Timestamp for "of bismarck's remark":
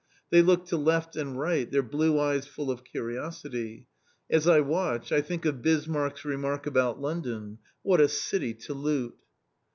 5.45-6.65